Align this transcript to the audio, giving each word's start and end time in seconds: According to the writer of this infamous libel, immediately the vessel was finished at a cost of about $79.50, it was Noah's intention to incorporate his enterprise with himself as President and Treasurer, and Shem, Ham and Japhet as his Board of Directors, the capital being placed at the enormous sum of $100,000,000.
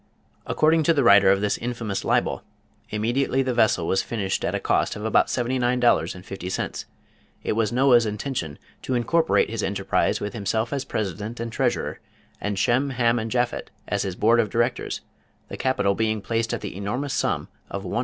According 0.47 0.81
to 0.89 0.95
the 0.95 1.03
writer 1.03 1.29
of 1.29 1.41
this 1.41 1.59
infamous 1.59 2.03
libel, 2.03 2.41
immediately 2.89 3.43
the 3.43 3.53
vessel 3.53 3.85
was 3.85 4.01
finished 4.01 4.43
at 4.43 4.55
a 4.55 4.59
cost 4.59 4.95
of 4.95 5.05
about 5.05 5.27
$79.50, 5.27 6.85
it 7.43 7.51
was 7.51 7.71
Noah's 7.71 8.07
intention 8.07 8.57
to 8.81 8.95
incorporate 8.95 9.51
his 9.51 9.61
enterprise 9.61 10.19
with 10.19 10.33
himself 10.33 10.73
as 10.73 10.85
President 10.85 11.39
and 11.39 11.51
Treasurer, 11.51 11.99
and 12.41 12.57
Shem, 12.57 12.89
Ham 12.89 13.19
and 13.19 13.29
Japhet 13.29 13.69
as 13.87 14.01
his 14.01 14.15
Board 14.15 14.39
of 14.39 14.49
Directors, 14.49 15.01
the 15.49 15.57
capital 15.57 15.93
being 15.93 16.19
placed 16.19 16.51
at 16.51 16.61
the 16.61 16.75
enormous 16.75 17.13
sum 17.13 17.47
of 17.69 17.83
$100,000,000. 17.83 17.99